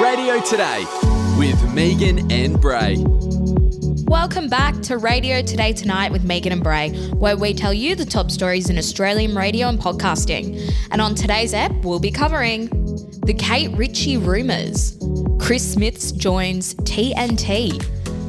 Radio 0.00 0.40
Today 0.40 0.84
with 1.38 1.72
Megan 1.72 2.28
and 2.32 2.60
Bray. 2.60 2.96
Welcome 4.08 4.48
back 4.48 4.74
to 4.82 4.98
Radio 4.98 5.40
Today 5.40 5.72
Tonight 5.72 6.10
with 6.10 6.24
Megan 6.24 6.52
and 6.52 6.64
Bray, 6.64 6.90
where 7.10 7.36
we 7.36 7.54
tell 7.54 7.72
you 7.72 7.94
the 7.94 8.04
top 8.04 8.32
stories 8.32 8.70
in 8.70 8.76
Australian 8.76 9.36
radio 9.36 9.68
and 9.68 9.78
podcasting. 9.78 10.68
And 10.90 11.00
on 11.00 11.14
today's 11.14 11.54
ep, 11.54 11.70
we'll 11.84 12.00
be 12.00 12.10
covering 12.10 12.66
the 13.24 13.34
Kate 13.34 13.70
Ritchie 13.76 14.16
rumours, 14.16 14.98
Chris 15.38 15.74
Smiths 15.74 16.10
joins 16.10 16.74
TNT, 16.74 17.80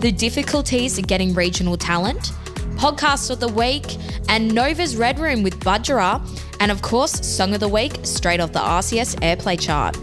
the 0.01 0.11
difficulties 0.11 0.99
of 0.99 1.07
getting 1.07 1.33
regional 1.33 1.77
talent, 1.77 2.31
podcast 2.75 3.31
of 3.31 3.39
the 3.39 3.47
week, 3.47 3.97
and 4.29 4.53
Nova's 4.53 4.95
Red 4.95 5.17
Room 5.17 5.41
with 5.41 5.59
Budjerah, 5.61 6.21
and 6.59 6.71
of 6.71 6.83
course, 6.83 7.25
Song 7.25 7.55
of 7.55 7.59
the 7.59 7.67
Week 7.67 7.97
straight 8.03 8.39
off 8.39 8.51
the 8.51 8.59
RCS 8.59 9.15
Airplay 9.21 9.59
chart. 9.59 9.97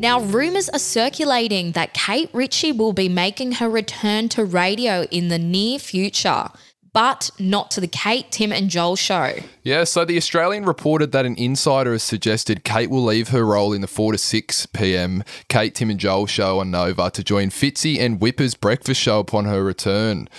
Now, 0.00 0.18
rumours 0.18 0.70
are 0.70 0.78
circulating 0.78 1.72
that 1.72 1.92
Kate 1.92 2.30
Ritchie 2.32 2.72
will 2.72 2.94
be 2.94 3.06
making 3.06 3.52
her 3.52 3.68
return 3.68 4.30
to 4.30 4.46
radio 4.46 5.02
in 5.10 5.28
the 5.28 5.38
near 5.38 5.78
future, 5.78 6.48
but 6.94 7.30
not 7.38 7.70
to 7.72 7.82
the 7.82 7.86
Kate, 7.86 8.32
Tim, 8.32 8.50
and 8.50 8.70
Joel 8.70 8.96
show. 8.96 9.34
Yeah, 9.62 9.84
so 9.84 10.06
the 10.06 10.16
Australian 10.16 10.64
reported 10.64 11.12
that 11.12 11.26
an 11.26 11.36
insider 11.36 11.92
has 11.92 12.02
suggested 12.02 12.64
Kate 12.64 12.88
will 12.88 13.04
leave 13.04 13.28
her 13.28 13.44
role 13.44 13.74
in 13.74 13.82
the 13.82 13.86
4 13.86 14.12
to 14.12 14.18
6 14.18 14.66
p.m. 14.72 15.22
Kate, 15.50 15.74
Tim, 15.74 15.90
and 15.90 16.00
Joel 16.00 16.26
show 16.26 16.60
on 16.60 16.70
Nova 16.70 17.10
to 17.10 17.22
join 17.22 17.50
Fitzy 17.50 18.00
and 18.00 18.22
Whipper's 18.22 18.54
breakfast 18.54 19.02
show 19.02 19.20
upon 19.20 19.44
her 19.44 19.62
return. 19.62 20.30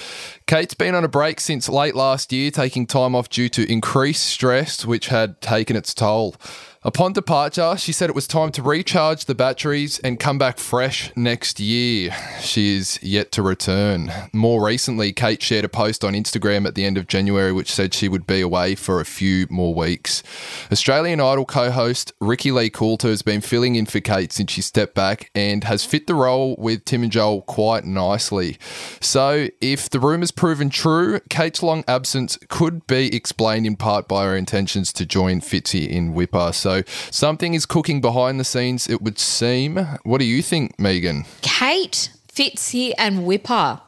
Kate's 0.47 0.73
been 0.73 0.95
on 0.95 1.03
a 1.03 1.07
break 1.07 1.39
since 1.39 1.69
late 1.69 1.93
last 1.93 2.33
year, 2.33 2.49
taking 2.49 2.87
time 2.87 3.15
off 3.15 3.29
due 3.29 3.47
to 3.49 3.71
increased 3.71 4.25
stress, 4.25 4.87
which 4.87 5.09
had 5.09 5.39
taken 5.39 5.75
its 5.75 5.93
toll. 5.93 6.35
Upon 6.83 7.13
departure, 7.13 7.77
she 7.77 7.91
said 7.91 8.09
it 8.09 8.15
was 8.15 8.25
time 8.25 8.51
to 8.53 8.63
recharge 8.63 9.25
the 9.25 9.35
batteries 9.35 9.99
and 9.99 10.19
come 10.19 10.39
back 10.39 10.57
fresh 10.57 11.15
next 11.15 11.59
year. 11.59 12.09
She 12.39 12.75
is 12.75 12.97
yet 13.03 13.31
to 13.33 13.43
return. 13.43 14.11
More 14.33 14.65
recently, 14.65 15.13
Kate 15.13 15.43
shared 15.43 15.63
a 15.63 15.69
post 15.69 16.03
on 16.03 16.13
Instagram 16.13 16.65
at 16.65 16.73
the 16.73 16.83
end 16.83 16.97
of 16.97 17.05
January 17.05 17.51
which 17.51 17.71
said 17.71 17.93
she 17.93 18.09
would 18.09 18.25
be 18.25 18.41
away 18.41 18.73
for 18.73 18.99
a 18.99 19.05
few 19.05 19.45
more 19.51 19.75
weeks. 19.75 20.23
Australian 20.71 21.19
Idol 21.19 21.45
co 21.45 21.69
host 21.69 22.13
Ricki-Lee 22.19 22.71
Coulter 22.71 23.09
has 23.09 23.21
been 23.21 23.41
filling 23.41 23.75
in 23.75 23.85
for 23.85 23.99
Kate 23.99 24.33
since 24.33 24.51
she 24.51 24.63
stepped 24.63 24.95
back 24.95 25.29
and 25.35 25.63
has 25.65 25.85
fit 25.85 26.07
the 26.07 26.15
role 26.15 26.55
with 26.57 26.83
Tim 26.85 27.03
and 27.03 27.11
Joel 27.11 27.43
quite 27.43 27.85
nicely. 27.85 28.57
So, 28.99 29.49
if 29.61 29.87
the 29.87 29.99
rumours 29.99 30.31
proven 30.31 30.71
true, 30.71 31.19
Kate's 31.29 31.61
long 31.61 31.83
absence 31.87 32.39
could 32.47 32.87
be 32.87 33.15
explained 33.15 33.67
in 33.67 33.75
part 33.75 34.07
by 34.07 34.25
her 34.25 34.35
intentions 34.35 34.91
to 34.93 35.05
join 35.05 35.41
Fitzy 35.41 35.87
in 35.87 36.15
Whipper. 36.15 36.51
So, 36.51 36.70
so 36.71 36.83
something 37.11 37.53
is 37.53 37.65
cooking 37.65 38.01
behind 38.01 38.39
the 38.39 38.43
scenes, 38.43 38.87
it 38.87 39.01
would 39.01 39.19
seem. 39.19 39.75
What 40.03 40.19
do 40.19 40.25
you 40.25 40.41
think, 40.41 40.79
Megan? 40.79 41.25
Kate, 41.41 42.11
Fitzy, 42.33 42.93
and 42.97 43.25
Whipper. 43.25 43.81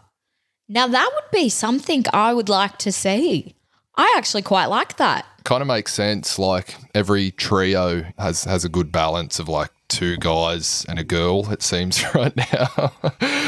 Now, 0.67 0.87
that 0.87 1.09
would 1.13 1.31
be 1.37 1.49
something 1.49 2.03
I 2.13 2.33
would 2.33 2.49
like 2.49 2.77
to 2.79 2.91
see. 2.91 3.55
I 3.95 4.13
actually 4.17 4.41
quite 4.41 4.65
like 4.65 4.97
that. 4.97 5.25
Kind 5.43 5.61
of 5.61 5.67
makes 5.67 5.93
sense. 5.93 6.39
Like 6.39 6.75
every 6.95 7.31
trio 7.31 8.05
has 8.17 8.45
has 8.45 8.63
a 8.63 8.69
good 8.69 8.91
balance 8.91 9.39
of 9.39 9.49
like 9.49 9.69
two 9.89 10.15
guys 10.17 10.85
and 10.87 10.97
a 10.97 11.03
girl, 11.03 11.51
it 11.51 11.61
seems 11.61 12.03
right 12.15 12.33
now. 12.53 12.93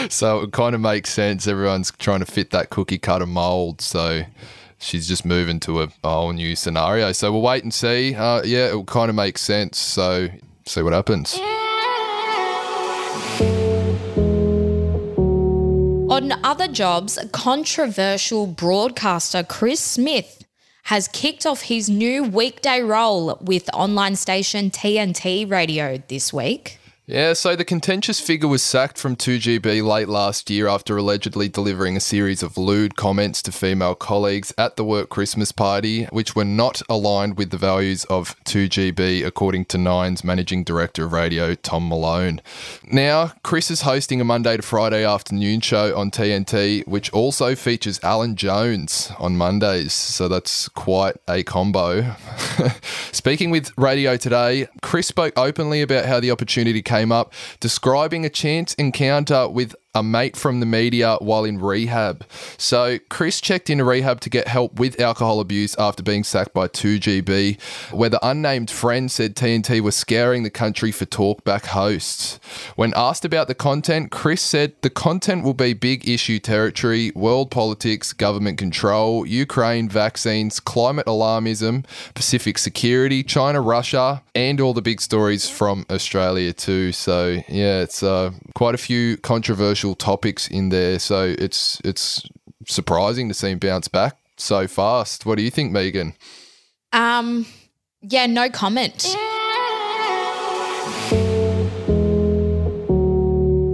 so 0.10 0.42
it 0.42 0.52
kind 0.52 0.76
of 0.76 0.82
makes 0.82 1.10
sense. 1.10 1.48
Everyone's 1.48 1.92
trying 1.92 2.20
to 2.20 2.26
fit 2.26 2.52
that 2.52 2.70
cookie 2.70 3.00
cutter 3.00 3.26
mold. 3.26 3.82
So 3.82 4.24
she's 4.80 5.08
just 5.08 5.26
moving 5.26 5.60
to 5.62 5.82
a, 5.82 5.90
whole 6.04 6.34
new 6.34 6.56
scenario. 6.56 7.12
So 7.12 7.32
we'll 7.32 7.42
wait 7.42 7.64
and 7.64 7.74
see. 7.74 8.16
Uh, 8.16 8.42
yeah, 8.44 8.70
it 8.70 8.76
will 8.76 8.86
kind 8.86 9.10
of 9.10 9.16
make 9.16 9.38
sense. 9.38 9.78
So 9.78 10.30
see 10.66 10.82
what 10.82 10.94
happens. 10.94 11.40
On 16.08 16.32
other 16.44 16.68
jobs, 16.68 17.20
controversial 17.32 18.48
broadcaster 18.48 19.44
Chris 19.44 19.82
Smith 19.82 20.44
has 20.84 21.08
kicked 21.08 21.46
off 21.46 21.64
his 21.64 21.90
new 21.90 22.24
weekday 22.24 22.82
role 22.82 23.38
with 23.42 23.68
online 23.74 24.16
station 24.16 24.70
TNT 24.70 25.50
Radio 25.50 25.98
this 26.08 26.32
week. 26.32 26.78
Yeah, 27.08 27.34
so 27.34 27.56
the 27.56 27.64
contentious 27.64 28.20
figure 28.20 28.48
was 28.48 28.64
sacked 28.64 28.98
from 28.98 29.16
2GB 29.16 29.84
late 29.84 30.10
last 30.10 30.50
year 30.50 30.68
after 30.68 30.98
allegedly 30.98 31.48
delivering 31.48 31.96
a 31.96 32.00
series 32.00 32.42
of 32.42 32.58
lewd 32.58 32.96
comments 32.96 33.44
to 33.44 33.52
female 33.52 33.94
colleagues 33.94 34.52
at 34.58 34.76
the 34.76 34.84
work 34.84 35.10
Christmas 35.10 35.52
party, 35.52 36.06
which 36.06 36.36
were 36.36 36.44
not 36.44 36.82
aligned 36.90 37.38
with 37.38 37.52
the 37.52 37.60
values 37.60 38.06
of 38.06 38.36
2GB, 38.46 39.24
according 39.24 39.66
to 39.66 39.78
Nine's 39.78 40.24
managing 40.24 40.64
director 40.64 41.06
of 41.06 41.14
radio, 41.14 41.54
Tom 41.54 41.88
Malone. 41.90 42.42
Now, 42.92 43.34
Chris 43.44 43.70
is 43.70 43.82
hosting 43.82 44.20
a 44.20 44.24
Monday 44.24 44.58
to 44.58 44.64
Friday 44.64 45.06
afternoon 45.06 45.62
show 45.62 45.96
on 45.96 46.10
TNT, 46.10 46.88
which 46.88 47.14
also 47.14 47.54
features 47.54 48.00
Alan 48.02 48.36
Jones 48.36 49.12
on 49.20 49.38
Mondays, 49.38 49.94
so 49.94 50.28
that's 50.28 50.70
quite 50.70 51.18
a 51.28 51.44
combo. 51.44 52.16
Speaking 53.12 53.52
with 53.52 53.72
Radio 53.78 54.18
Today, 54.18 54.68
Chris 54.82 55.06
spoke 55.06 55.34
openly 55.38 55.84
about 55.84 56.06
how 56.06 56.20
the 56.20 56.32
opportunity 56.32 56.82
came 56.82 56.95
came 56.96 57.12
up 57.12 57.34
describing 57.60 58.26
a 58.26 58.30
chance 58.30 58.74
encounter 58.76 59.50
with 59.50 59.76
a 59.96 60.04
mate 60.04 60.36
from 60.36 60.60
the 60.60 60.66
media 60.66 61.18
while 61.22 61.46
in 61.46 61.58
rehab. 61.58 62.26
So, 62.58 63.00
Chris 63.10 63.42
checked 63.42 63.70
into 63.70 63.86
rehab 63.86 64.20
to 64.22 64.30
get 64.30 64.48
help 64.48 64.78
with 64.80 65.00
alcohol 65.00 65.40
abuse 65.40 65.76
after 65.80 66.04
being 66.04 66.24
sacked 66.24 66.54
by 66.54 66.68
2GB, 66.68 67.60
where 67.92 68.10
the 68.10 68.26
unnamed 68.28 68.70
friend 68.70 69.10
said 69.10 69.36
TNT 69.36 69.80
was 69.80 69.96
scouring 69.96 70.44
the 70.44 70.50
country 70.50 70.92
for 70.92 71.06
talkback 71.06 71.68
hosts. 71.68 72.40
When 72.76 72.94
asked 72.96 73.24
about 73.24 73.48
the 73.48 73.56
content, 73.56 74.12
Chris 74.12 74.42
said 74.42 74.74
the 74.82 74.90
content 74.90 75.44
will 75.44 75.54
be 75.54 75.74
big 75.74 76.08
issue 76.08 76.40
territory, 76.40 77.12
world 77.16 77.50
politics, 77.50 78.12
government 78.12 78.58
control, 78.58 79.26
Ukraine 79.26 79.88
vaccines, 79.88 80.60
climate 80.60 81.06
alarmism, 81.06 81.86
Pacific 82.14 82.58
security, 82.58 83.24
China, 83.24 83.62
Russia, 83.62 84.24
and 84.34 84.60
all 84.60 84.74
the 84.74 84.82
big 84.82 85.00
stories 85.00 85.50
from 85.50 85.86
Australia 85.90 86.52
too. 86.52 86.92
So, 86.92 87.42
yeah, 87.48 87.82
it's 87.82 88.04
uh, 88.04 88.32
quite 88.54 88.76
a 88.76 88.78
few 88.78 89.18
controversial 89.18 89.85
topics 89.94 90.48
in 90.48 90.70
there. 90.70 90.98
So 90.98 91.36
it's 91.38 91.82
it's 91.84 92.28
surprising 92.68 93.28
to 93.28 93.36
see 93.36 93.52
him 93.52 93.60
bounce 93.60 93.88
back 93.88 94.18
so 94.38 94.68
fast. 94.68 95.26
What 95.26 95.38
do 95.38 95.44
you 95.44 95.52
think, 95.52 95.72
Megan? 95.72 96.16
Um, 96.94 97.46
yeah, 98.02 98.26
no 98.26 98.50
comment. 98.50 99.16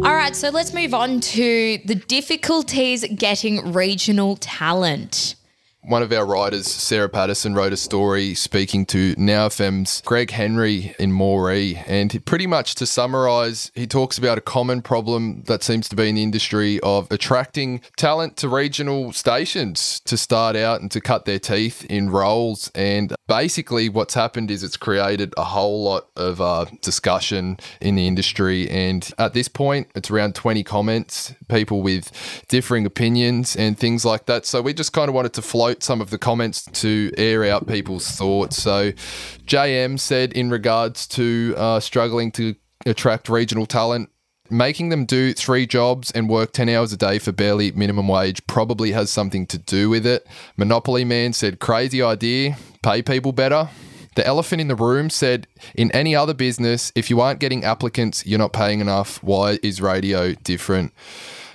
All 0.04 0.16
right, 0.16 0.36
so 0.36 0.50
let's 0.50 0.74
move 0.74 0.94
on 0.94 1.20
to 1.22 1.80
the 1.86 1.96
difficulties 1.96 3.06
getting 3.16 3.72
regional 3.72 4.36
talent 4.38 5.36
one 5.84 6.04
of 6.04 6.12
our 6.12 6.26
writers, 6.26 6.68
Sarah 6.68 7.10
Patterson, 7.10 7.56
wrote 7.56 7.74
a 7.74 7.78
story 7.78 8.36
speaking 8.36 8.86
to 8.88 9.16
Now 9.18 9.48
FM's 9.48 10.02
Greg 10.02 10.30
Henry 10.30 10.96
in 11.00 11.12
Moree. 11.12 11.84
And 11.88 12.24
pretty 12.26 12.46
much 12.46 12.76
to 12.76 12.86
summarize, 12.86 13.72
he 13.74 13.88
talks 13.88 14.18
about 14.18 14.38
a 14.38 14.42
common 14.42 14.84
problem 14.84 15.44
that 15.48 15.64
seems 15.64 15.90
to 15.90 15.96
be 15.96 16.10
in 16.10 16.16
the 16.16 16.24
industry 16.24 16.80
of 16.82 17.08
attracting 17.12 17.82
talent 17.98 18.38
to 18.38 18.50
regional 18.50 19.12
stations 19.12 20.00
to 20.02 20.18
start 20.18 20.56
out 20.56 20.82
and 20.82 20.92
to 20.92 21.02
cut 21.02 21.26
their 21.26 21.40
teeth 21.40 21.84
in 21.86 22.12
roles. 22.12 22.70
And 22.76 23.16
basically, 23.28 23.90
what's 23.90 24.14
happened 24.14 24.52
is 24.52 24.64
it's 24.64 24.78
created 24.78 25.34
a 25.36 25.44
whole 25.44 25.84
lot 25.84 26.10
of 26.16 26.40
uh, 26.40 26.66
discussion 26.82 27.58
in 27.80 27.96
the 27.96 28.08
industry. 28.08 28.70
And 28.70 29.10
at 29.18 29.34
this 29.34 29.48
point, 29.48 29.88
it's 29.96 30.12
around 30.12 30.36
20 30.36 30.64
comments, 30.64 31.34
people 31.48 31.82
with 31.82 32.12
differing 32.50 32.86
opinions 32.86 33.56
and 33.56 33.80
things 33.80 34.06
like 34.06 34.28
that. 34.28 34.46
So 34.46 34.62
we 34.62 34.74
just 34.74 34.94
kind 34.94 35.10
of 35.10 35.16
wanted 35.16 35.34
to 35.34 35.42
some 35.80 36.02
of 36.02 36.10
the 36.10 36.18
comments 36.18 36.66
to 36.66 37.12
air 37.18 37.46
out 37.46 37.68
people's 37.68 38.08
thoughts. 38.08 38.62
So, 38.62 38.92
JM 39.46 40.00
said 40.00 40.34
in 40.34 40.50
regards 40.50 41.08
to 41.10 41.54
uh, 41.58 41.80
struggling 41.80 42.32
to 42.34 42.56
attract 42.86 43.30
regional 43.30 43.66
talent, 43.66 44.10
making 44.50 44.90
them 44.90 45.06
do 45.06 45.34
three 45.34 45.66
jobs 45.66 46.12
and 46.12 46.30
work 46.30 46.52
10 46.52 46.68
hours 46.70 46.92
a 46.92 46.98
day 46.98 47.18
for 47.20 47.32
barely 47.32 47.72
minimum 47.72 48.08
wage 48.08 48.46
probably 48.48 48.92
has 48.92 49.10
something 49.10 49.48
to 49.48 49.58
do 49.58 49.90
with 49.90 50.06
it. 50.06 50.28
Monopoly 50.58 51.06
Man 51.06 51.34
said, 51.34 51.60
crazy 51.60 52.02
idea, 52.02 52.58
pay 52.84 53.02
people 53.02 53.32
better. 53.32 53.70
The 54.16 54.28
elephant 54.28 54.60
in 54.60 54.68
the 54.68 54.76
room 54.76 55.10
said, 55.10 55.48
in 55.74 55.90
any 55.94 56.14
other 56.14 56.34
business, 56.34 56.92
if 56.96 57.10
you 57.10 57.22
aren't 57.22 57.40
getting 57.40 57.64
applicants, 57.64 58.26
you're 58.26 58.40
not 58.40 58.52
paying 58.52 58.82
enough. 58.82 59.24
Why 59.24 59.58
is 59.64 59.82
radio 59.82 60.34
different? 60.34 60.94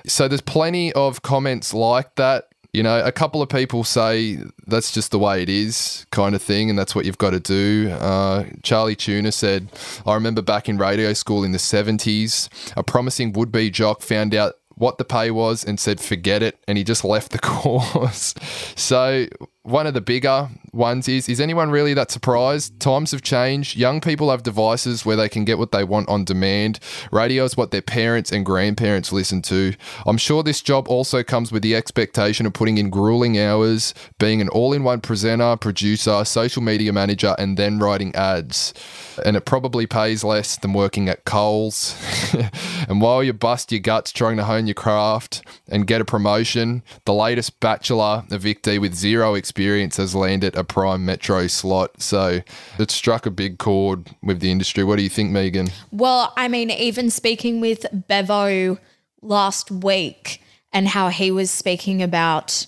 So 0.06 0.26
there's 0.26 0.40
plenty 0.40 0.92
of 0.94 1.20
comments 1.20 1.74
like 1.74 2.14
that. 2.14 2.46
You 2.76 2.82
know, 2.82 3.02
a 3.02 3.10
couple 3.10 3.40
of 3.40 3.48
people 3.48 3.84
say 3.84 4.36
that's 4.66 4.92
just 4.92 5.10
the 5.10 5.18
way 5.18 5.40
it 5.40 5.48
is, 5.48 6.04
kind 6.10 6.34
of 6.34 6.42
thing, 6.42 6.68
and 6.68 6.78
that's 6.78 6.94
what 6.94 7.06
you've 7.06 7.16
got 7.16 7.30
to 7.30 7.40
do. 7.40 7.88
Uh, 7.90 8.44
Charlie 8.62 8.94
Tuna 8.94 9.32
said, 9.32 9.68
I 10.04 10.12
remember 10.12 10.42
back 10.42 10.68
in 10.68 10.76
radio 10.76 11.14
school 11.14 11.42
in 11.42 11.52
the 11.52 11.58
70s, 11.58 12.50
a 12.76 12.82
promising 12.82 13.32
would 13.32 13.50
be 13.50 13.70
jock 13.70 14.02
found 14.02 14.34
out 14.34 14.56
what 14.74 14.98
the 14.98 15.06
pay 15.06 15.30
was 15.30 15.64
and 15.64 15.80
said, 15.80 16.00
forget 16.02 16.42
it. 16.42 16.58
And 16.68 16.76
he 16.76 16.84
just 16.84 17.02
left 17.02 17.32
the 17.32 17.38
course. 17.42 18.34
so 18.76 19.26
one 19.66 19.86
of 19.86 19.94
the 19.94 20.00
bigger 20.00 20.48
ones 20.72 21.08
is 21.08 21.28
Is 21.28 21.40
anyone 21.40 21.70
really 21.70 21.92
that 21.94 22.10
surprised? 22.10 22.78
Times 22.78 23.10
have 23.10 23.22
changed. 23.22 23.76
Young 23.76 24.00
people 24.00 24.30
have 24.30 24.42
devices 24.44 25.04
where 25.04 25.16
they 25.16 25.28
can 25.28 25.44
get 25.44 25.58
what 25.58 25.72
they 25.72 25.82
want 25.82 26.08
on 26.08 26.24
demand. 26.24 26.78
Radio 27.10 27.44
is 27.44 27.56
what 27.56 27.72
their 27.72 27.82
parents 27.82 28.30
and 28.30 28.46
grandparents 28.46 29.10
listen 29.10 29.42
to. 29.42 29.74
I'm 30.06 30.18
sure 30.18 30.42
this 30.42 30.60
job 30.60 30.86
also 30.88 31.22
comes 31.24 31.50
with 31.50 31.62
the 31.62 31.74
expectation 31.74 32.46
of 32.46 32.52
putting 32.52 32.78
in 32.78 32.90
grueling 32.90 33.38
hours, 33.38 33.92
being 34.18 34.40
an 34.40 34.48
all 34.50 34.72
in 34.72 34.84
one 34.84 35.00
presenter, 35.00 35.56
producer, 35.56 36.24
social 36.24 36.62
media 36.62 36.92
manager, 36.92 37.34
and 37.38 37.56
then 37.56 37.78
writing 37.78 38.14
ads. 38.14 38.72
And 39.24 39.36
it 39.36 39.46
probably 39.46 39.86
pays 39.86 40.22
less 40.22 40.56
than 40.58 40.74
working 40.74 41.08
at 41.08 41.24
Coles. 41.24 41.96
and 42.88 43.00
while 43.00 43.24
you 43.24 43.32
bust 43.32 43.72
your 43.72 43.80
guts 43.80 44.12
trying 44.12 44.36
to 44.36 44.44
hone 44.44 44.66
your 44.66 44.74
craft 44.74 45.42
and 45.68 45.86
get 45.86 46.00
a 46.00 46.04
promotion, 46.04 46.82
the 47.04 47.14
latest 47.14 47.58
bachelor 47.58 48.24
evictee 48.28 48.78
with 48.78 48.94
zero 48.94 49.34
experience 49.34 49.55
has 49.56 50.14
landed 50.14 50.56
a 50.56 50.64
prime 50.64 51.04
metro 51.04 51.46
slot. 51.46 52.02
So 52.02 52.42
it 52.78 52.90
struck 52.90 53.26
a 53.26 53.30
big 53.30 53.58
chord 53.58 54.10
with 54.22 54.40
the 54.40 54.50
industry. 54.50 54.84
What 54.84 54.96
do 54.96 55.02
you 55.02 55.08
think, 55.08 55.30
Megan? 55.30 55.68
Well, 55.90 56.32
I 56.36 56.48
mean, 56.48 56.70
even 56.70 57.10
speaking 57.10 57.60
with 57.60 57.86
Bevo 58.08 58.78
last 59.22 59.70
week 59.70 60.42
and 60.72 60.88
how 60.88 61.08
he 61.08 61.30
was 61.30 61.50
speaking 61.50 62.02
about 62.02 62.66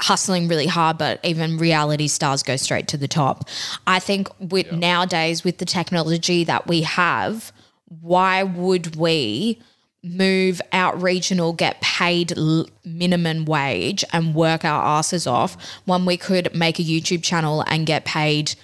hustling 0.00 0.48
really 0.48 0.66
hard, 0.66 0.96
but 0.98 1.20
even 1.24 1.58
reality 1.58 2.08
stars 2.08 2.42
go 2.42 2.56
straight 2.56 2.88
to 2.88 2.96
the 2.96 3.08
top. 3.08 3.48
I 3.86 3.98
think 3.98 4.28
with 4.38 4.72
nowadays 4.72 5.44
with 5.44 5.58
the 5.58 5.64
technology 5.64 6.44
that 6.44 6.66
we 6.66 6.82
have, 6.82 7.52
why 8.00 8.42
would 8.42 8.96
we 8.96 9.60
move 10.02 10.60
out 10.72 11.00
regional, 11.02 11.52
get 11.52 11.80
paid 11.80 12.36
l- 12.36 12.66
minimum 12.84 13.44
wage 13.44 14.04
and 14.12 14.34
work 14.34 14.64
our 14.64 14.82
asses 14.98 15.26
off 15.26 15.56
when 15.84 16.06
we 16.06 16.16
could 16.16 16.54
make 16.54 16.78
a 16.78 16.82
YouTube 16.82 17.22
channel 17.22 17.62
and 17.66 17.86
get 17.86 18.04
paid 18.04 18.54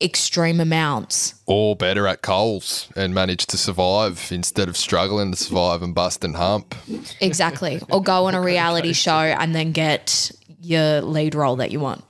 extreme 0.00 0.60
amounts? 0.60 1.34
Or 1.46 1.74
better 1.74 2.06
at 2.06 2.22
Coles 2.22 2.88
and 2.94 3.14
manage 3.14 3.46
to 3.46 3.58
survive 3.58 4.28
instead 4.30 4.68
of 4.68 4.76
struggling 4.76 5.32
to 5.32 5.36
survive 5.36 5.82
and 5.82 5.94
bust 5.94 6.24
and 6.24 6.36
hump. 6.36 6.74
Exactly. 7.20 7.80
or 7.90 8.02
go 8.02 8.26
on 8.26 8.34
a 8.34 8.40
reality 8.54 8.92
show 8.92 9.10
and 9.12 9.54
then 9.54 9.72
get 9.72 10.30
your 10.60 11.00
lead 11.00 11.34
role 11.34 11.56
that 11.56 11.70
you 11.72 11.80
want. 11.80 12.04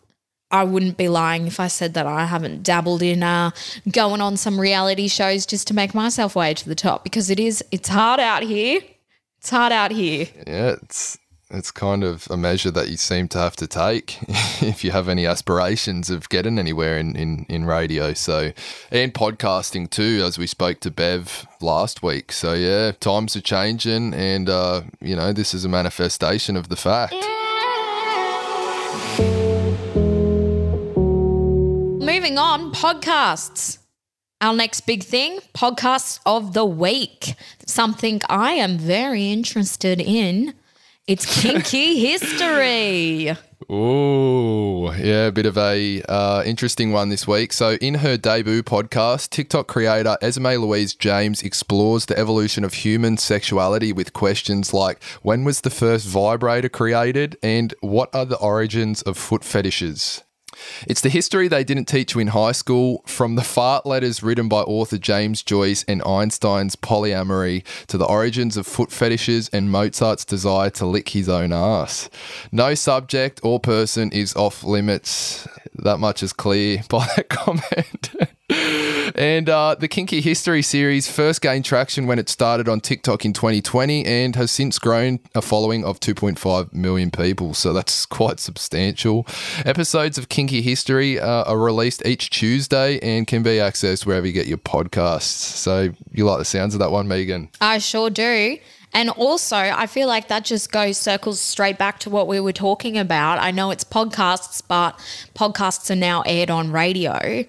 I 0.51 0.65
wouldn't 0.65 0.97
be 0.97 1.09
lying 1.09 1.47
if 1.47 1.61
I 1.61 1.69
said 1.69 1.95
that 1.95 2.07
I 2.07 2.25
haven't 2.25 2.63
dabbled 2.63 3.03
in 3.03 3.23
uh, 3.23 3.51
going 3.91 4.21
on 4.21 4.37
some 4.37 4.59
reality 4.59 5.09
shows 5.09 5.45
just 5.45 5.69
to 5.69 5.75
make 5.75 5.95
myself 5.95 6.35
way 6.35 6.55
to 6.55 6.69
the 6.69 6.75
top 6.75 7.05
because 7.05 7.29
it 7.29 7.39
is 7.39 7.63
it's 7.71 7.89
hard 7.89 8.21
out 8.21 8.43
here. 8.43 8.81
It's 9.39 9.51
hard 9.51 9.73
out 9.73 9.93
here. 9.93 10.27
Yeah, 10.47 10.77
it's 10.83 11.19
it's 11.51 11.71
kind 11.71 12.05
of 12.05 12.29
a 12.31 12.37
measure 12.37 12.71
that 12.71 12.89
you 12.89 12.97
seem 12.97 13.27
to 13.29 13.39
have 13.39 13.57
to 13.57 13.67
take 13.67 14.19
if 14.63 14.85
you 14.85 14.91
have 14.91 15.09
any 15.09 15.25
aspirations 15.25 16.11
of 16.11 16.29
getting 16.29 16.59
anywhere 16.59 16.99
in, 16.99 17.17
in, 17.17 17.47
in 17.49 17.65
radio. 17.65 18.13
So, 18.13 18.53
and 18.91 19.15
podcasting 19.15 19.89
too, 19.89 20.23
as 20.25 20.39
we 20.39 20.47
spoke 20.47 20.81
to 20.81 20.91
Bev 20.91 21.47
last 21.63 22.03
week. 22.03 22.33
So, 22.33 22.53
yeah, 22.53 22.93
times 22.93 23.35
are 23.35 23.41
changing, 23.41 24.13
and, 24.13 24.51
uh, 24.51 24.83
you 25.01 25.17
know, 25.17 25.33
this 25.33 25.55
is 25.55 25.65
a 25.65 25.71
manifestation 25.71 26.55
of 26.55 26.69
the 26.69 26.77
fact. 26.77 27.15
Moving 32.39 32.51
on, 32.51 32.73
podcasts. 32.73 33.79
Our 34.41 34.55
next 34.55 34.83
big 34.83 35.03
thing, 35.03 35.41
podcasts 35.55 36.21
of 36.25 36.53
the 36.53 36.65
week. 36.65 37.35
Something 37.67 38.21
I 38.29 38.53
am 38.53 38.79
very 38.79 39.33
interested 39.33 40.01
in. 40.01 40.55
It's 41.09 41.27
kinky 41.43 41.99
history. 42.07 43.37
Oh, 43.69 44.93
yeah, 44.93 45.27
a 45.27 45.33
bit 45.33 45.47
of 45.47 45.59
a 45.59 46.01
uh, 46.03 46.45
interesting 46.47 46.93
one 46.93 47.09
this 47.09 47.27
week. 47.27 47.53
So, 47.53 47.73
in 47.81 47.95
her 47.95 48.17
debut 48.17 48.63
podcast, 48.63 49.31
TikTok 49.31 49.67
creator 49.67 50.17
Esme 50.23 50.47
Louise 50.47 50.95
James 50.95 51.43
explores 51.43 52.07
the 52.07 52.17
evolution 52.17 52.63
of 52.63 52.73
human 52.73 53.17
sexuality 53.17 53.93
with 53.93 54.13
questions 54.13 54.73
like 54.73 55.03
when 55.23 55.43
was 55.43 55.63
the 55.63 55.71
first 55.71 56.07
vibrator 56.07 56.69
created 56.69 57.37
and 57.43 57.75
what 57.81 58.15
are 58.15 58.27
the 58.27 58.39
origins 58.39 59.03
of 59.03 59.19
foot 59.19 59.43
fetishes? 59.43 60.23
It's 60.87 61.01
the 61.01 61.09
history 61.09 61.49
they 61.49 61.65
didn't 61.65 61.87
teach 61.87 62.15
you 62.15 62.21
in 62.21 62.29
high 62.29 62.53
school, 62.53 63.03
from 63.07 63.37
the 63.37 63.43
fart 63.43 63.87
letters 63.87 64.23
written 64.23 64.49
by 64.49 64.61
author 64.61 64.99
James 64.99 65.43
Joyce 65.43 65.85
and 65.89 66.03
Einstein's 66.03 66.77
polyamory 66.77 67.65
to 67.87 67.99
the 67.99 68.07
origins 68.07 68.57
of 68.57 68.67
foot 68.67 68.91
fetishes 68.91 69.49
and 69.53 69.71
Mozart's 69.71 70.25
desire 70.25 70.71
to 70.71 70.87
lick 70.87 71.11
his 71.11 71.29
own 71.29 71.53
ass. 71.53 72.09
No 72.53 72.75
subject 72.75 73.41
or 73.43 73.61
person 73.61 74.11
is 74.13 74.35
off 74.37 74.65
limits. 74.65 75.47
That 75.75 75.99
much 75.99 76.23
is 76.23 76.33
clear 76.33 76.83
by 76.89 77.09
that 77.17 77.29
comment. 77.29 78.11
And 78.51 79.49
uh, 79.49 79.75
the 79.79 79.89
Kinky 79.89 80.21
History 80.21 80.63
series 80.63 81.11
first 81.11 81.41
gained 81.43 81.65
traction 81.65 82.07
when 82.07 82.19
it 82.19 82.29
started 82.29 82.69
on 82.69 82.81
TikTok 82.81 83.25
in 83.25 83.33
2020 83.33 84.07
and 84.07 84.37
has 84.37 84.51
since 84.51 84.79
grown 84.79 85.21
a 85.35 85.43
following 85.43 85.85
of 85.85 86.01
2.5 86.01 86.73
million 86.73 87.11
people. 87.11 87.53
So 87.55 87.73
that's 87.73 88.07
quite 88.19 88.41
substantial. 88.41 89.27
Episodes 89.65 90.17
of 90.19 90.29
Kinky 90.29 90.63
History 90.63 91.21
uh, 91.21 91.45
are 91.45 91.59
released 91.59 92.07
each 92.07 92.31
Tuesday 92.31 92.99
and 93.01 93.27
can 93.27 93.43
be 93.43 93.57
accessed 93.57 94.07
wherever 94.07 94.27
you 94.27 94.33
get 94.33 94.47
your 94.47 94.59
podcasts. 94.59 95.23
So 95.23 95.91
you 96.13 96.25
like 96.25 96.39
the 96.39 96.45
sounds 96.45 96.75
of 96.75 96.81
that 96.81 96.91
one, 96.91 97.07
Megan? 97.09 97.51
I 97.61 97.79
sure 97.79 98.09
do. 98.11 98.59
And 98.95 99.11
also, 99.11 99.57
I 99.57 99.87
feel 99.87 100.09
like 100.09 100.29
that 100.29 100.45
just 100.47 100.73
goes 100.73 100.97
circles 100.97 101.39
straight 101.41 101.77
back 101.77 101.99
to 102.01 102.11
what 102.11 102.27
we 102.27 102.41
were 102.41 102.55
talking 102.55 102.97
about. 102.97 103.39
I 103.39 103.51
know 103.51 103.71
it's 103.71 103.85
podcasts, 103.85 104.63
but 104.67 104.99
podcasts 105.35 105.91
are 105.91 105.97
now 105.97 106.23
aired 106.23 106.51
on 106.51 106.73
radio. 106.73 107.45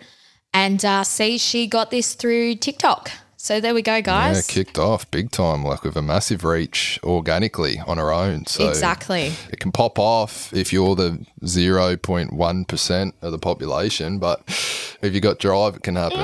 And 0.54 0.84
uh, 0.84 1.04
see, 1.04 1.38
she 1.38 1.68
got 1.68 1.92
this 1.92 2.16
through 2.16 2.56
TikTok. 2.56 3.12
So 3.42 3.62
there 3.62 3.74
we 3.74 3.82
go, 3.82 4.02
guys. 4.02 4.36
Yeah, 4.36 4.54
kicked 4.54 4.78
off 4.78 5.10
big 5.12 5.32
time, 5.32 5.64
like 5.64 5.84
with 5.84 5.96
a 5.96 6.02
massive 6.02 6.44
reach 6.44 7.00
organically 7.04 7.80
on 7.88 7.98
her 7.98 8.12
own. 8.12 8.46
So 8.48 8.68
exactly. 8.68 9.32
It 9.50 9.62
can 9.62 9.72
pop 9.72 9.98
off 9.98 10.52
if 10.54 10.74
you're 10.74 10.94
the 10.96 11.26
0.1% 11.44 13.14
of 13.22 13.32
the 13.32 13.40
population, 13.40 14.20
but 14.20 14.42
if 15.02 15.14
you 15.14 15.22
got 15.22 15.40
drive, 15.40 15.78
it 15.78 15.84
can 15.84 15.96
happen. 15.96 16.20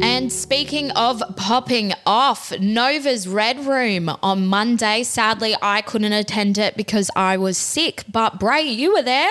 And 0.00 0.32
speaking 0.32 0.92
of 0.92 1.22
popping 1.34 1.92
off, 2.06 2.56
Nova's 2.60 3.26
Red 3.26 3.66
Room 3.66 4.08
on 4.22 4.46
Monday. 4.46 5.02
Sadly, 5.02 5.56
I 5.60 5.82
couldn't 5.82 6.12
attend 6.12 6.56
it 6.56 6.76
because 6.76 7.10
I 7.16 7.36
was 7.36 7.58
sick. 7.58 8.04
But 8.10 8.38
Bray, 8.38 8.62
you 8.62 8.94
were 8.94 9.02
there. 9.02 9.30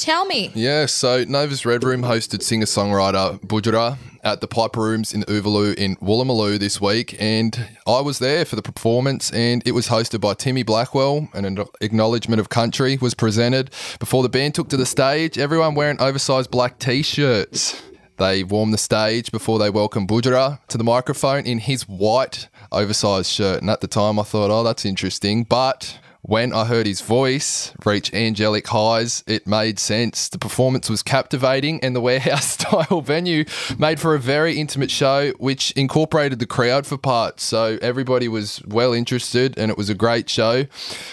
Tell 0.00 0.24
me. 0.24 0.50
Yeah, 0.54 0.86
so 0.86 1.24
Nova's 1.24 1.66
Red 1.66 1.84
Room 1.84 2.00
hosted 2.00 2.42
singer 2.42 2.64
songwriter 2.64 3.38
Budjerah 3.42 3.98
at 4.24 4.40
the 4.40 4.48
Piper 4.48 4.80
Rooms 4.80 5.12
in 5.12 5.24
Uvalu 5.24 5.74
in 5.74 5.96
Woolloomooloo 5.96 6.58
this 6.58 6.80
week, 6.80 7.14
and 7.20 7.68
I 7.86 8.00
was 8.00 8.18
there 8.18 8.46
for 8.46 8.56
the 8.56 8.62
performance, 8.62 9.30
and 9.30 9.62
it 9.66 9.72
was 9.72 9.88
hosted 9.88 10.22
by 10.22 10.32
Timmy 10.32 10.62
Blackwell. 10.62 11.28
and 11.34 11.44
An 11.44 11.66
acknowledgement 11.82 12.40
of 12.40 12.48
country 12.48 12.96
was 12.98 13.12
presented 13.12 13.72
before 13.98 14.22
the 14.22 14.30
band 14.30 14.54
took 14.54 14.70
to 14.70 14.78
the 14.78 14.86
stage. 14.86 15.36
Everyone 15.36 15.74
wearing 15.74 16.00
oversized 16.00 16.50
black 16.50 16.78
t-shirts. 16.78 17.82
They 18.16 18.42
warmed 18.42 18.72
the 18.72 18.78
stage 18.78 19.30
before 19.30 19.58
they 19.58 19.68
welcomed 19.68 20.08
Budjerah 20.08 20.60
to 20.68 20.78
the 20.78 20.84
microphone 20.84 21.44
in 21.44 21.58
his 21.58 21.86
white 21.86 22.48
oversized 22.72 23.30
shirt, 23.30 23.60
and 23.60 23.68
at 23.68 23.82
the 23.82 23.86
time 23.86 24.18
I 24.18 24.22
thought, 24.22 24.50
oh, 24.50 24.64
that's 24.64 24.86
interesting, 24.86 25.44
but 25.44 25.98
when 26.22 26.52
I 26.52 26.66
heard 26.66 26.86
his 26.86 27.00
voice 27.00 27.72
reach 27.84 28.12
angelic 28.12 28.66
highs, 28.68 29.24
it 29.26 29.46
made 29.46 29.78
sense. 29.78 30.28
The 30.28 30.38
performance 30.38 30.90
was 30.90 31.02
captivating, 31.02 31.82
and 31.82 31.96
the 31.96 32.00
warehouse 32.00 32.50
style 32.50 33.00
venue 33.00 33.44
made 33.78 33.98
for 33.98 34.14
a 34.14 34.18
very 34.18 34.58
intimate 34.58 34.90
show, 34.90 35.32
which 35.38 35.70
incorporated 35.72 36.38
the 36.38 36.46
crowd 36.46 36.86
for 36.86 36.98
parts. 36.98 37.44
So 37.44 37.78
everybody 37.80 38.28
was 38.28 38.62
well 38.66 38.92
interested, 38.92 39.58
and 39.58 39.70
it 39.70 39.78
was 39.78 39.88
a 39.88 39.94
great 39.94 40.28
show. 40.28 40.66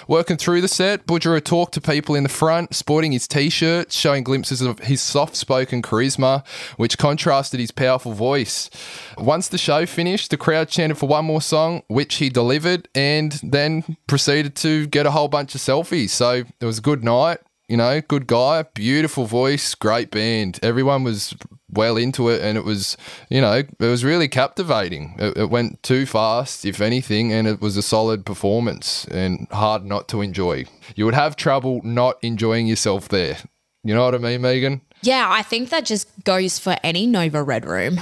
Working 0.08 0.38
through 0.38 0.62
the 0.62 0.68
set, 0.68 1.08
Budjerah 1.08 1.44
talked 1.44 1.74
to 1.76 1.82
people 1.82 2.16
in 2.16 2.24
the 2.24 2.30
front, 2.30 2.76
sporting 2.76 3.14
his 3.14 3.28
t 3.28 3.50
shirt, 3.50 3.92
showing 3.92 4.24
glimpses 4.24 4.62
of 4.62 4.80
his 4.80 5.02
soft 5.02 5.36
spoken 5.36 5.82
charisma, 5.82 6.46
which 6.76 6.98
contrasted 6.98 7.60
his 7.60 7.72
powerful 7.72 8.12
voice. 8.12 8.70
Once 9.18 9.48
the 9.48 9.58
show 9.58 9.86
finished, 9.86 10.32
the 10.32 10.38
crowd 10.38 10.68
chanted 10.68 10.98
for 10.98 11.08
one 11.08 11.26
more 11.26 11.42
song, 11.42 11.84
which 11.88 12.16
he 12.16 12.30
delivered, 12.30 12.90
and 12.94 13.40
then 13.44 13.98
proceeded 14.08 14.56
to 14.56 14.88
get 14.98 15.06
a 15.06 15.12
whole 15.12 15.28
bunch 15.28 15.56
of 15.56 15.62
selfies. 15.62 16.10
So 16.10 16.44
it 16.60 16.66
was 16.66 16.80
a 16.80 16.82
good 16.82 17.04
night. 17.04 17.40
You 17.70 17.76
know, 17.76 18.00
good 18.00 18.28
guy, 18.28 18.64
beautiful 18.74 19.26
voice, 19.26 19.76
great 19.76 20.10
band. 20.10 20.58
Everyone 20.64 21.04
was 21.04 21.36
well 21.70 21.98
into 21.98 22.30
it, 22.30 22.42
and 22.42 22.58
it 22.58 22.64
was, 22.64 22.96
you 23.30 23.42
know, 23.42 23.56
it 23.56 23.78
was 23.80 24.06
really 24.06 24.30
captivating. 24.30 25.16
It, 25.20 25.36
it 25.36 25.50
went 25.50 25.84
too 25.84 26.06
fast, 26.06 26.64
if 26.66 26.80
anything, 26.80 27.34
and 27.34 27.46
it 27.46 27.60
was 27.60 27.76
a 27.76 27.82
solid 27.82 28.26
performance 28.26 29.06
and 29.12 29.48
hard 29.52 29.84
not 29.84 30.08
to 30.10 30.22
enjoy. 30.22 30.64
You 30.96 31.04
would 31.04 31.14
have 31.14 31.36
trouble 31.36 31.82
not 31.84 32.18
enjoying 32.22 32.68
yourself 32.68 33.10
there. 33.10 33.38
You 33.84 33.94
know 33.94 34.06
what 34.06 34.16
I 34.16 34.20
mean, 34.20 34.42
Megan? 34.42 34.80
Yeah, 35.02 35.28
I 35.30 35.42
think 35.42 35.70
that 35.70 35.84
just 35.84 36.08
goes 36.24 36.60
for 36.60 36.78
any 36.84 37.06
Nova 37.06 37.44
Red 37.44 37.66
Room. 37.66 38.00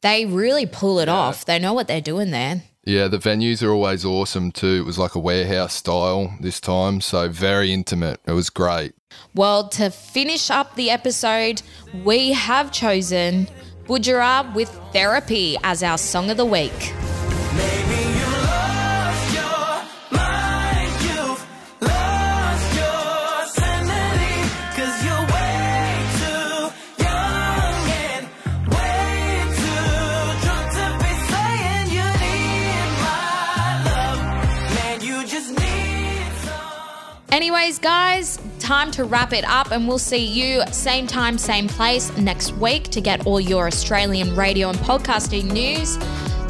They 0.00 0.26
really 0.26 0.66
pull 0.66 0.98
it 0.98 1.08
off. 1.08 1.44
They 1.44 1.60
know 1.60 1.74
what 1.74 1.86
they're 1.86 2.00
doing 2.00 2.32
there. 2.32 2.62
Yeah, 2.84 3.08
the 3.08 3.18
venues 3.18 3.62
are 3.62 3.70
always 3.70 4.04
awesome 4.04 4.52
too. 4.52 4.78
It 4.80 4.86
was 4.86 4.98
like 4.98 5.14
a 5.14 5.18
warehouse 5.18 5.74
style 5.74 6.34
this 6.40 6.60
time, 6.60 7.00
so 7.00 7.28
very 7.28 7.72
intimate. 7.72 8.20
It 8.26 8.32
was 8.32 8.48
great. 8.48 8.94
Well, 9.34 9.68
to 9.70 9.90
finish 9.90 10.50
up 10.50 10.74
the 10.76 10.90
episode, 10.90 11.62
we 12.04 12.32
have 12.32 12.72
chosen 12.72 13.48
Budjerah 13.84 14.54
with 14.54 14.68
Therapy 14.92 15.56
as 15.62 15.82
our 15.82 15.98
song 15.98 16.30
of 16.30 16.36
the 16.36 16.44
week. 16.44 16.94
Anyways, 37.40 37.78
guys, 37.78 38.38
time 38.58 38.90
to 38.90 39.04
wrap 39.04 39.32
it 39.32 39.46
up, 39.46 39.70
and 39.70 39.88
we'll 39.88 39.96
see 39.96 40.26
you 40.26 40.62
same 40.72 41.06
time, 41.06 41.38
same 41.38 41.68
place 41.68 42.14
next 42.18 42.52
week 42.56 42.88
to 42.88 43.00
get 43.00 43.26
all 43.26 43.40
your 43.40 43.66
Australian 43.66 44.36
radio 44.36 44.68
and 44.68 44.78
podcasting 44.80 45.50
news. 45.50 45.98